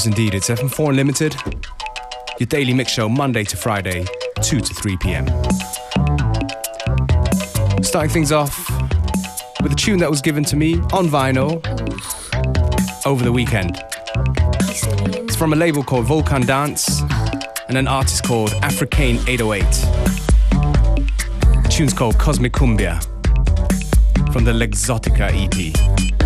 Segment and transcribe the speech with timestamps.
[0.00, 0.34] Yes, indeed.
[0.34, 1.36] It's FM4 Unlimited,
[2.38, 4.06] your daily mix show Monday to Friday,
[4.40, 5.26] 2 to 3 p.m.
[7.82, 8.66] Starting things off
[9.62, 11.60] with a tune that was given to me on vinyl
[13.04, 13.76] over the weekend.
[15.28, 17.02] It's from a label called Volcan Dance
[17.68, 19.62] and an artist called Africaine 808.
[21.62, 23.02] The tune's called Cosmic Cumbia
[24.32, 26.19] from the Lexotica EP.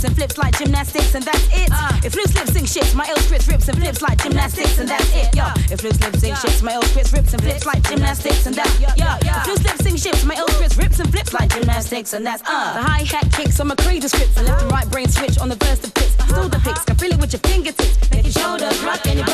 [0.00, 1.68] Ill and flips like gymnastics, and that's it.
[1.72, 2.00] Uh.
[2.04, 5.10] If loose lip sync shits, my ill script rips and flips like gymnastics, and that's
[5.14, 5.34] it.
[5.34, 8.54] Yo, if loose lip sync shits, my ill script rips and flips like gymnastics, and
[8.54, 8.86] that's yo.
[8.96, 12.42] If loose lip sync shits, my ill script rips and flips like gymnastics, and that's
[12.42, 12.74] uh.
[12.74, 15.48] The hi hat kicks on my crazy scripts, and left and right brain switch on
[15.48, 16.14] the verse of fits.
[16.30, 19.26] Still the pics, can feel it with your fingertips, make your shoulders rock and your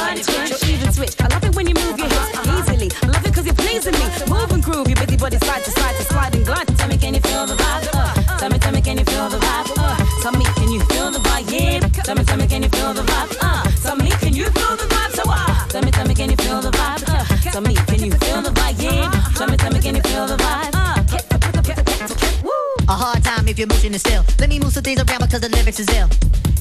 [23.57, 24.23] if your motion is still.
[24.39, 26.09] Let me move some things around because the lyrics is ill.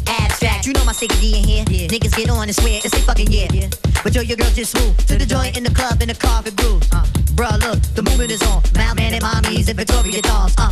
[0.08, 1.66] Abstract, you know my D in here.
[1.68, 1.88] Yeah.
[1.92, 3.52] Niggas get on and swear it's a fucking yeah.
[3.52, 3.68] yeah.
[4.02, 6.56] But yo, your girl just smooth to the joint in the club in the carpet
[6.56, 6.84] groove.
[6.94, 7.04] Uh,
[7.36, 8.62] bruh, look, the movement is on.
[8.80, 10.56] Malman and mommies and Victoria dolls.
[10.58, 10.72] Uh.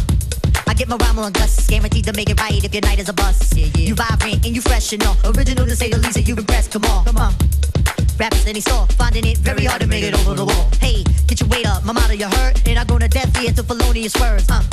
[0.66, 3.10] I get my rhyme on gusts, guaranteed to make it right if your night is
[3.10, 3.58] a bust.
[3.58, 3.88] Yeah, yeah.
[3.92, 5.18] You vibrant and you fresh and all.
[5.26, 6.72] Original to say the least, and you impressed.
[6.72, 7.34] Come on, come on.
[8.18, 10.70] Rappers in store, finding it very hard to make it over the wall.
[10.80, 13.64] Hey, get your weight up, my motto you heard, and I go to death to
[13.64, 14.50] felonious words.
[14.50, 14.64] Uh.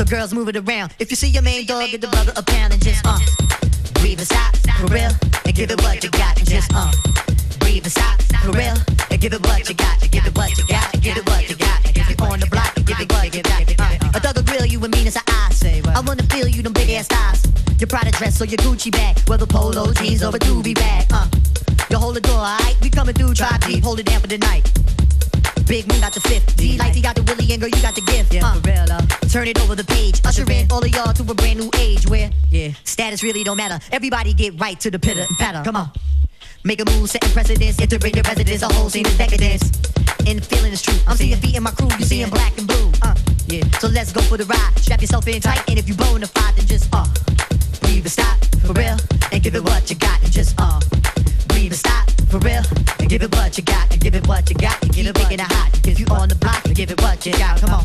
[0.00, 0.94] So girls move it around.
[0.98, 3.20] If you see your main dog, get the brother a pound and just uh.
[4.00, 5.12] Breathe and stop, for real,
[5.44, 6.90] and give it what you got and just uh.
[7.58, 8.76] Breathe and stop, for real,
[9.10, 11.54] and give it what you got, give it what you got, give it what you
[11.54, 11.84] got.
[11.84, 13.60] If you on the block, give it what you got.
[13.78, 14.16] Uh.
[14.16, 15.52] A thug will grill you and mean as an eye.
[15.94, 17.44] I wanna feel you them big ass thighs.
[17.78, 21.08] Your Prada dress or your Gucci bag, whether polo jeans or a doobie bag.
[21.12, 21.28] Uh.
[21.90, 22.74] You hold the door, alright?
[22.80, 24.79] We coming through, try deep, hold it down for the night.
[25.70, 26.56] Big Moon got the fifth.
[26.56, 28.34] D he got the Willie and girl, you got the gift.
[28.34, 29.06] Yeah, uh, for real, uh.
[29.30, 30.20] Turn it over the page.
[30.26, 33.56] Usher in all of y'all to a brand new age where yeah, status really don't
[33.56, 33.78] matter.
[33.92, 35.62] Everybody get right to the pitter and patter.
[35.62, 35.92] Come on.
[36.64, 39.62] Make a move, setting precedence, entering your residence, a whole scene of decadence.
[40.26, 40.98] And the feeling is true.
[41.06, 42.90] I'm seeing feet in my crew, you seeing black and blue.
[43.00, 43.14] Uh,
[43.46, 43.62] yeah.
[43.78, 44.72] So let's go for the ride.
[44.74, 47.06] Strap yourself in tight, and if you blowing the fire, then just uh,
[47.78, 48.96] breathe and stop for real,
[49.30, 50.80] and give it what you got, and just uh,
[51.46, 52.62] breathe and stop for real,
[53.00, 55.18] and give it what you got, and give it what you got, and give it
[55.18, 55.70] making it hot.
[55.86, 57.60] If you on the block, and give it what you got.
[57.60, 57.84] Come on,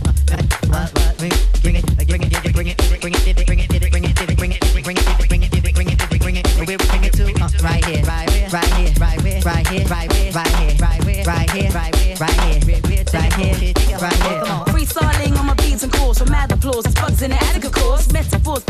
[0.69, 3.59] what, what, bring it, bring it, bring it, bring it, bring it, bring it, bring
[3.59, 6.45] it, bring it, bring it, bring it, bring it, bring it, bring it, bring it,
[6.55, 7.25] where we bring it to?
[7.65, 11.49] Right here, right here, right here, right here, right here, right here, right here, right
[11.49, 14.41] here, right here, right here, right here, right here.
[14.45, 16.85] Come on, freestyling on my beats and chords, so mad applause.
[16.85, 18.11] It's bugs in the attic, of course.
[18.13, 18.63] Metaphors,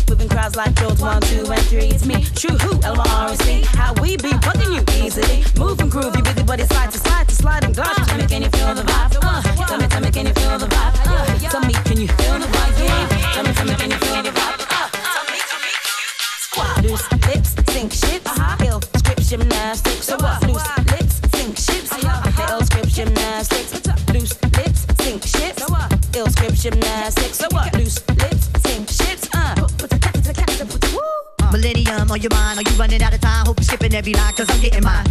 [0.00, 1.00] doors, within crowds like George.
[1.00, 1.90] One, two, and three.
[1.90, 3.62] It's me, true who, L-Y-R-S-C.
[3.76, 5.44] How we be bugging you easily.
[5.58, 7.96] Move and groove, you busy body side to side to slide and glide.
[7.96, 9.16] Tell me, can you feel the vibe?
[9.22, 10.94] Uh, tell me, tell me, can you feel the vibe?
[11.06, 12.78] Uh, tell me, can you feel the vibe?
[12.78, 13.32] Yeah.
[13.34, 14.60] Tell me, tell me, can you feel the vibe?
[14.60, 15.72] Uh, tell me, tell me,
[16.38, 16.84] squat.
[16.84, 18.64] Loose lips, sink ships, uh-huh.
[18.66, 20.06] ill script gymnastics.
[20.06, 20.42] So what?
[20.46, 21.90] Loose lips, sink ships,
[22.50, 23.70] ill script gymnastics.
[24.12, 25.62] Loose lips, sink ships,
[26.16, 27.38] ill script gymnastics.
[27.38, 27.74] So what?
[27.76, 28.09] Loose
[31.60, 33.44] Millennium on your mind, are you running out of time?
[33.44, 35.04] Hope you're skipping every line, cause I'm getting mine.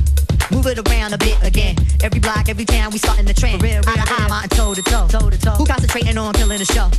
[0.49, 1.75] Move it around a bit again.
[2.01, 3.61] Every block, every town, we starting the trend.
[3.61, 5.07] Real, real, eye to eye, mountain toe to toe.
[5.07, 5.51] toe to toe.
[5.61, 6.89] Who concentrating on killing the show?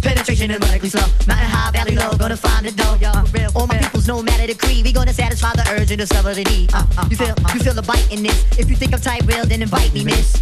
[0.00, 1.02] Penetration is likely slow.
[1.26, 2.96] Mountain high, valley low, gonna find the dough.
[3.02, 5.98] Uh, real, All my peoples, no matter the creed, we gonna satisfy the urge and
[5.98, 6.72] discover the need.
[6.72, 8.46] Uh, uh, you feel, you feel the bite in this.
[8.60, 10.40] If you think I'm tight, real, then invite me, miss.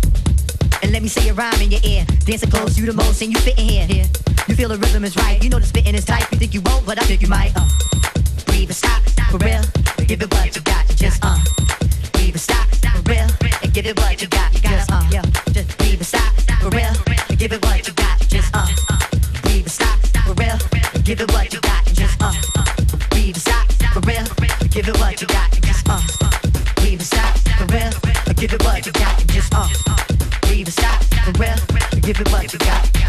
[0.82, 2.04] And let me say a rhyme in your ear.
[2.26, 3.86] Dancing close, you the most, and you fit in here.
[3.86, 4.06] here.
[4.46, 5.42] You feel the rhythm is right.
[5.42, 6.30] You know the spitting is tight.
[6.30, 7.56] You think you won't, but I think you might.
[7.56, 8.01] Uh.
[8.62, 9.60] And stop, for real.
[10.06, 11.36] Give it what you got, just uh.
[12.14, 13.26] And stop, for real.
[13.72, 15.02] Give it what you got, just uh.
[15.52, 16.94] Just and stop, for real.
[17.36, 18.68] Give it what you got, just uh.
[19.46, 20.56] And stop, for real.
[21.02, 22.32] Give it what you got, just uh.
[25.62, 26.30] Just uh.
[26.76, 27.90] Breathe stop, for real.
[28.36, 28.52] Give
[29.52, 29.68] uh.
[30.42, 31.58] Breathe stop, for real.
[31.90, 33.01] And give it what you got.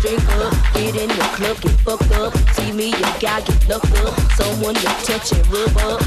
[0.00, 2.34] Drink up, get in the club, get fucked up.
[2.54, 4.18] See me, you got get locked up.
[4.32, 6.02] Someone to touch and rub up.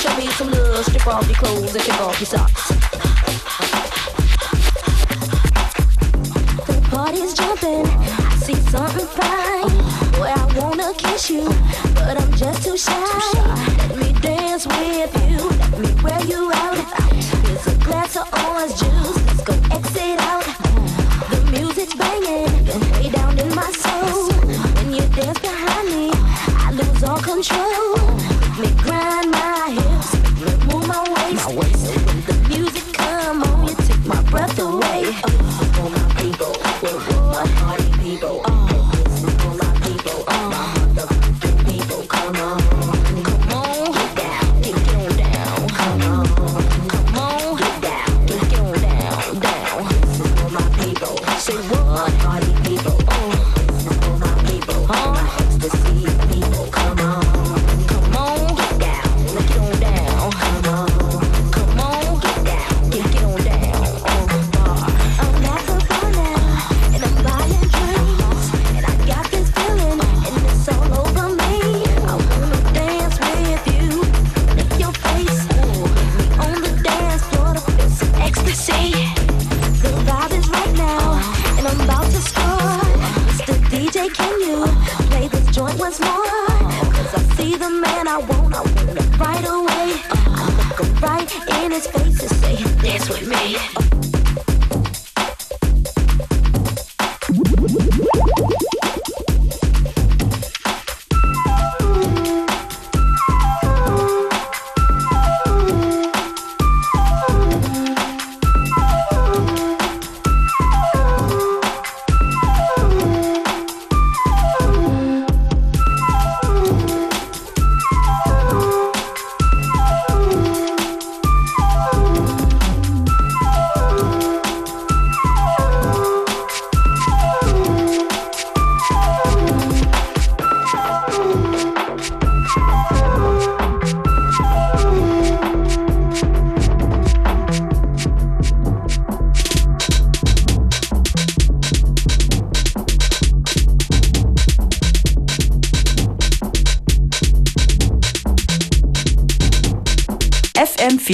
[0.00, 2.68] Show me some love, strip off your clothes and take off your socks.
[6.66, 7.86] The party's jumping.
[7.86, 9.70] I see something fine.
[10.12, 11.44] Boy, I wanna kiss you,
[11.94, 12.92] but I'm just too shy.
[13.88, 15.48] Let me dance with you.
[15.48, 16.20] Let me wear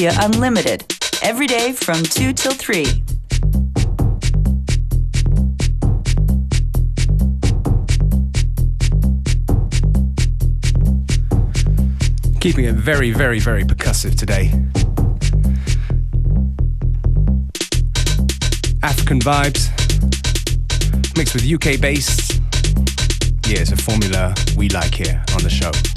[0.05, 0.85] FM4 Unlimited,
[1.23, 2.85] every day from 2 till 3.
[12.41, 14.53] Keeping it very, very, very percussive today.
[18.83, 19.71] African vibes,
[21.17, 22.39] mixed with UK bass.
[23.47, 25.94] Yeah, it's a formula we like here on the show.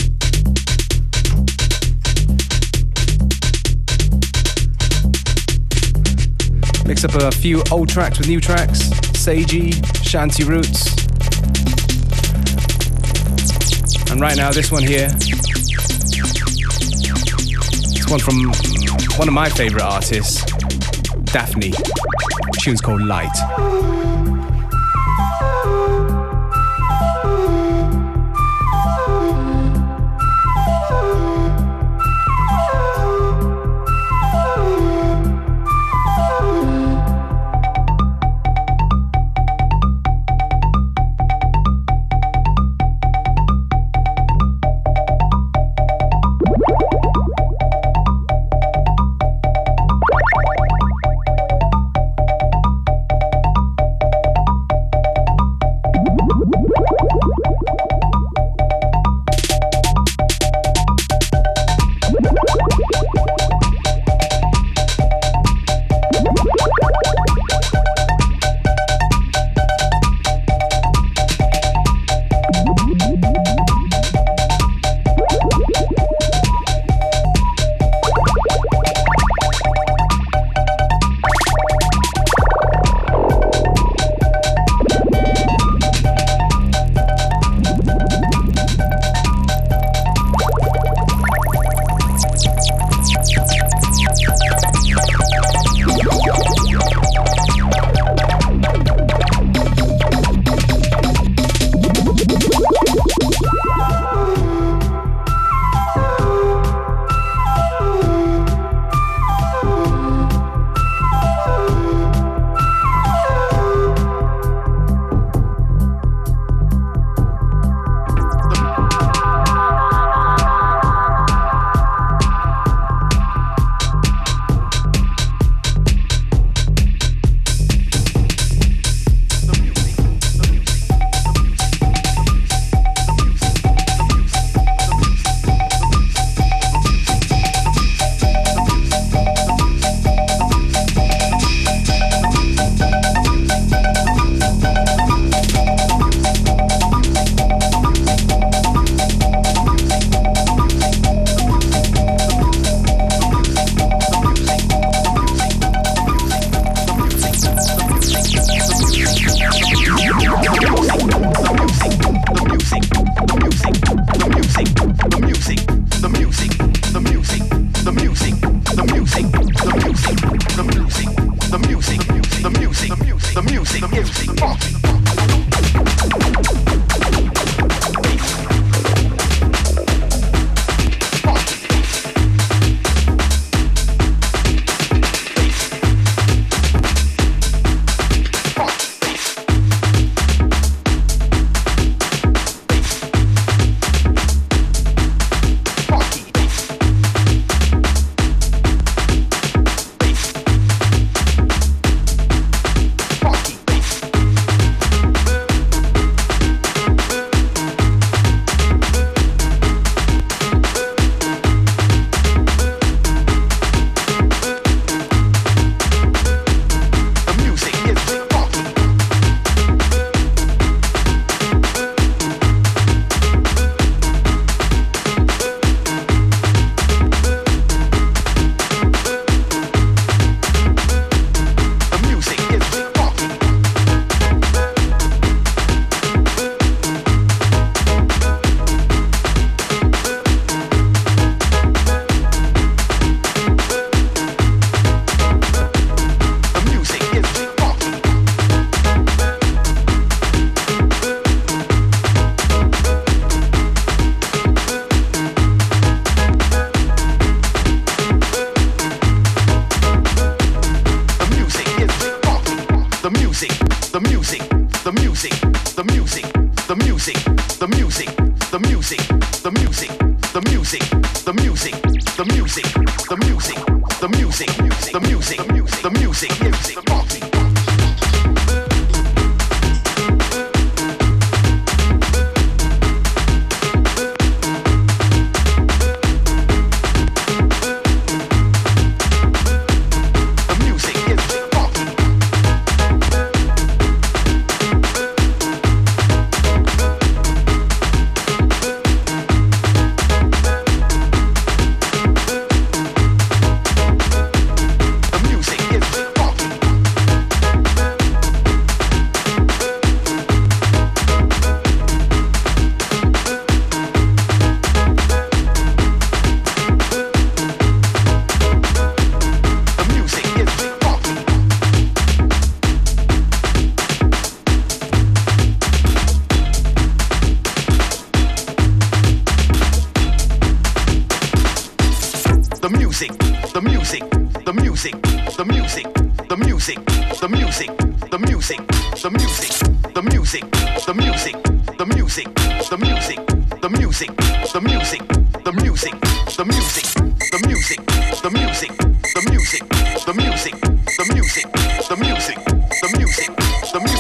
[6.98, 8.90] Mix up a few old tracks with new tracks.
[9.14, 9.72] Seiji,
[10.04, 10.88] Shanty Roots.
[14.10, 15.10] And right now, this one here.
[17.94, 18.48] It's one from
[19.20, 20.44] one of my favorite artists,
[21.26, 21.70] Daphni.
[21.70, 24.37] The tune's called Light.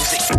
[0.10, 0.37] music.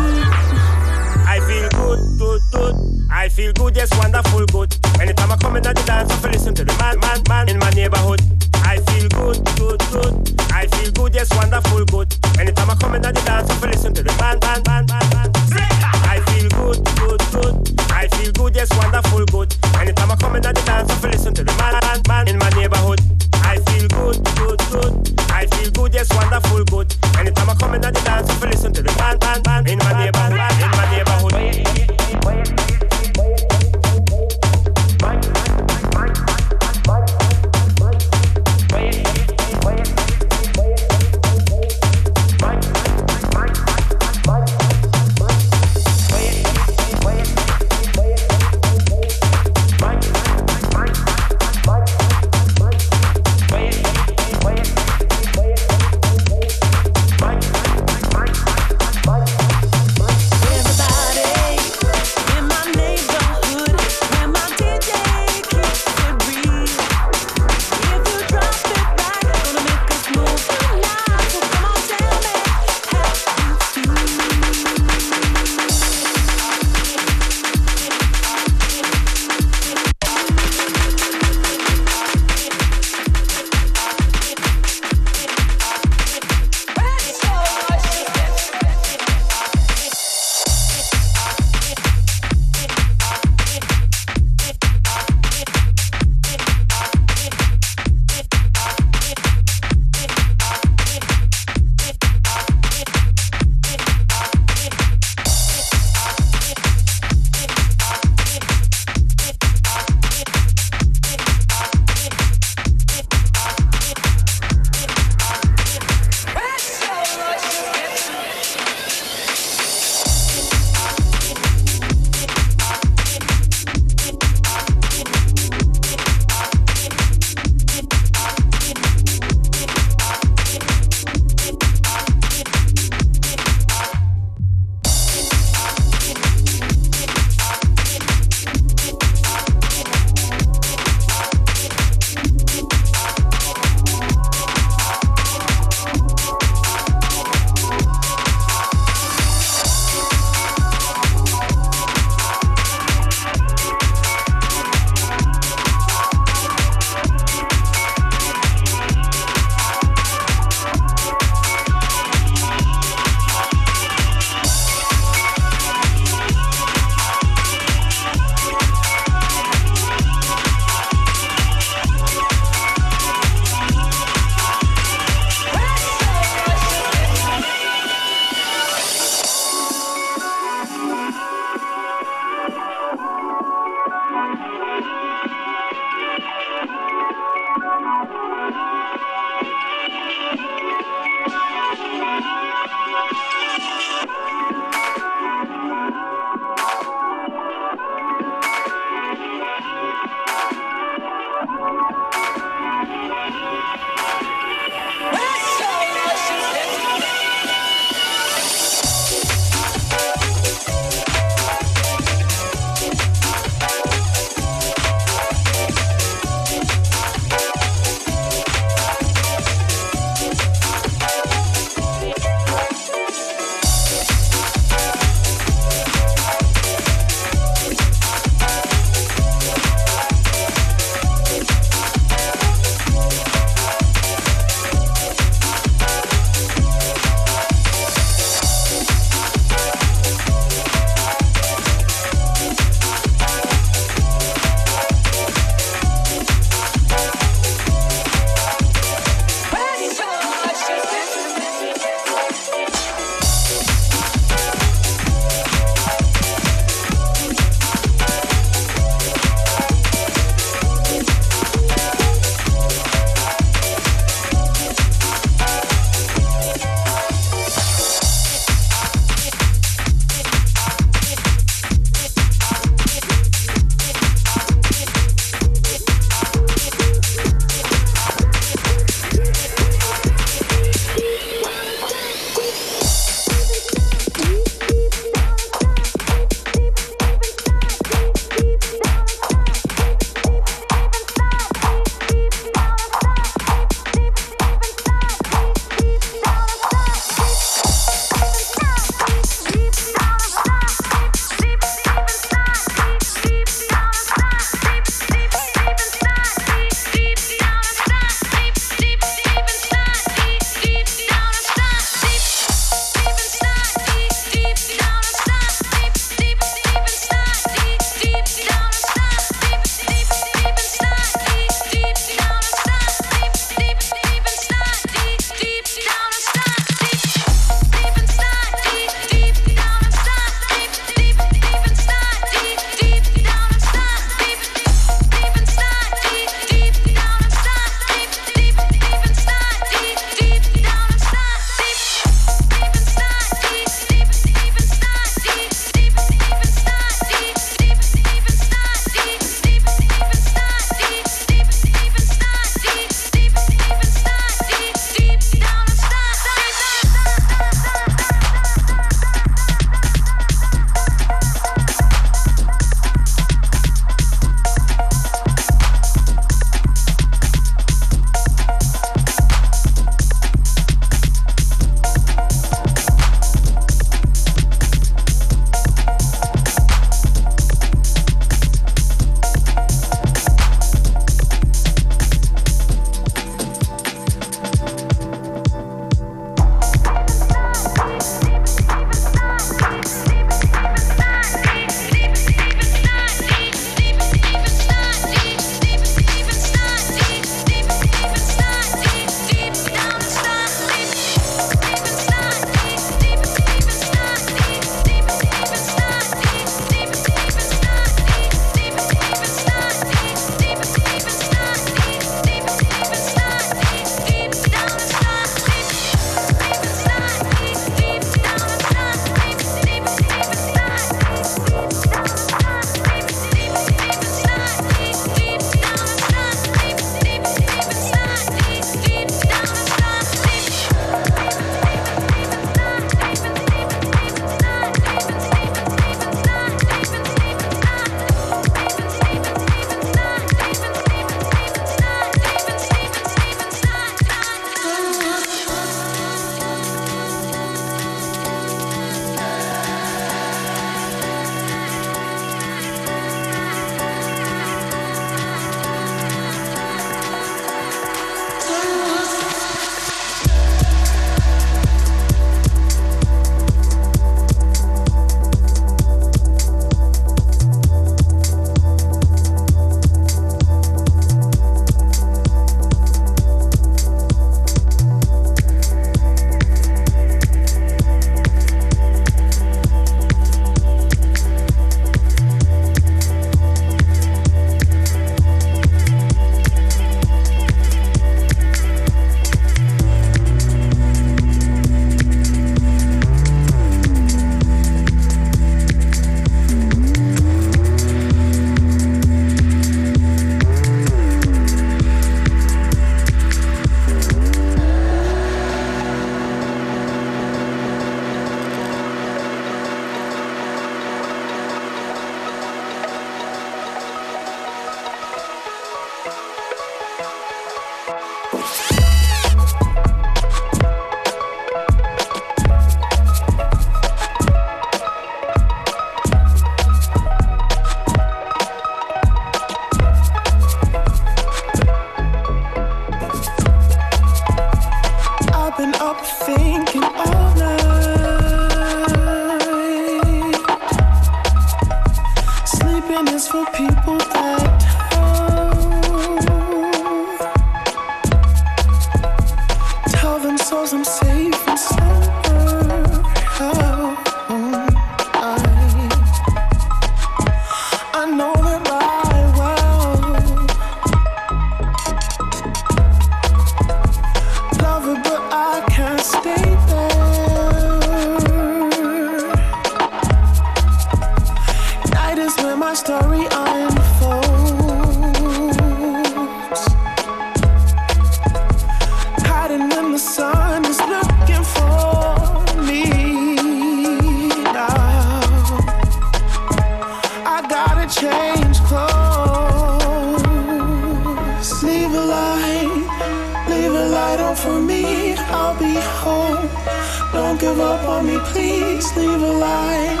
[597.44, 600.00] give up on me, please leave a light,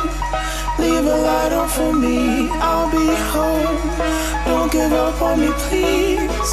[0.78, 3.80] Leave a light on for me, I'll be home.
[4.46, 6.52] Don't give up on me, please.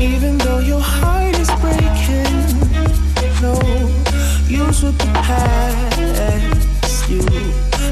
[0.00, 2.40] Even though your heart is breaking,
[3.46, 3.54] no
[4.48, 6.00] use with the past.
[7.08, 7.22] You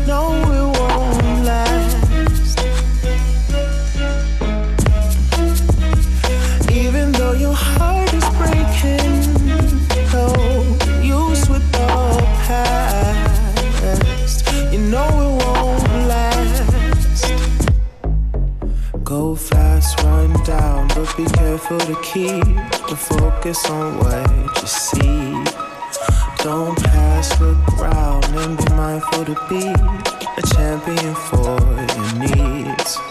[0.08, 0.26] know
[0.58, 1.99] it won't last.
[21.70, 22.44] difficult to keep
[22.88, 25.32] the focus on what you see.
[26.42, 31.58] Don't pass, the ground and be mindful to be a champion for
[31.94, 33.09] your needs.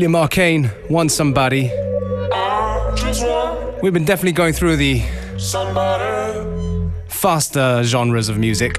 [0.00, 1.70] William Arcane, Want Somebody.
[3.82, 5.02] We've been definitely going through the
[5.36, 6.90] somebody.
[7.06, 8.78] faster genres of music.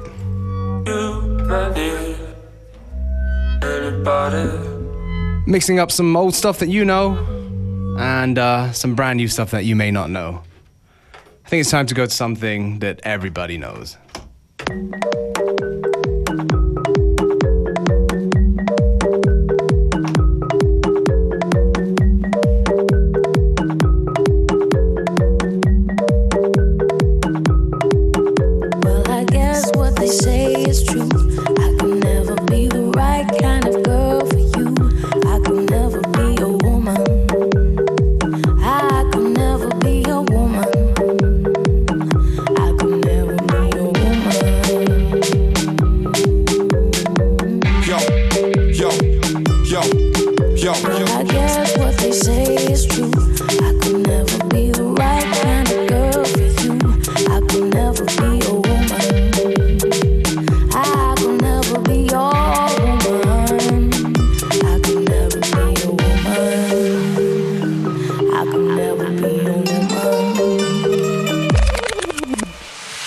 [5.46, 7.14] Mixing up some old stuff that you know
[8.00, 10.42] and uh, some brand new stuff that you may not know.
[11.46, 13.96] I think it's time to go to something that everybody knows.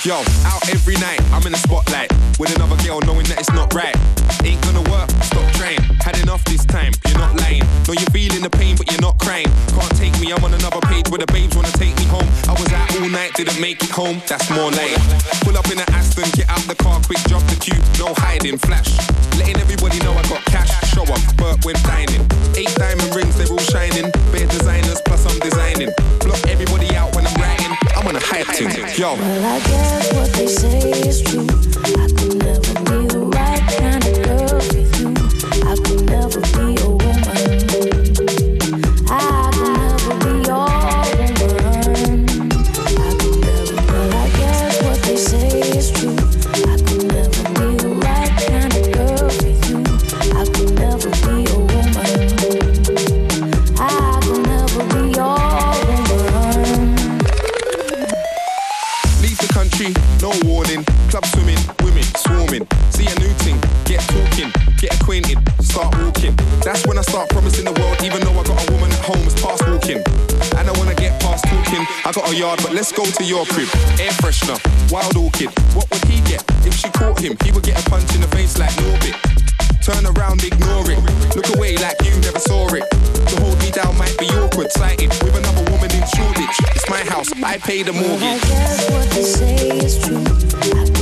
[0.05, 3.73] Yo, out every night, I'm in the spotlight with another girl, knowing that it's not
[3.73, 3.97] right.
[4.45, 5.81] Ain't gonna work, stop trying.
[6.05, 7.65] Had enough this time, you're not lying.
[7.89, 9.49] Know you're feeling the pain, but you're not crying.
[9.73, 12.29] Can't take me, I'm on another page where the babes wanna take me home.
[12.45, 14.93] I was out all night, didn't make it home, that's more late.
[15.41, 18.61] Pull up in an Aston, get out the car quick, jump the queue, no hiding,
[18.61, 18.93] flash.
[19.41, 22.21] Letting everybody know I got cash, show up, Burt when dining.
[22.61, 24.13] Eight diamond rings, they're all shining.
[24.37, 25.97] Bare designers, plus I'm designing.
[26.21, 26.84] Block everybody
[28.57, 29.01] I'm on a hype team.
[29.01, 29.15] Yo.
[29.15, 31.43] Well, I guess what they say is true.
[31.43, 35.11] I could never be the right kind of girl for you.
[35.67, 36.84] I could never be
[72.35, 73.69] I a yard, but let's go to your crib.
[74.01, 74.59] Air freshener,
[74.91, 75.51] wild orchid.
[75.75, 77.37] What would he get if she caught him?
[77.45, 79.15] He would get a punch in the face like Norbit.
[79.85, 80.99] Turn around, ignore it.
[81.37, 82.91] Look away like you never saw it.
[82.91, 84.73] To hold me down might be awkward.
[84.73, 86.59] Sighted with another woman in Shoreditch.
[86.75, 88.43] It's my house, I pay the I mortgage.
[88.43, 90.94] guess what they say is true.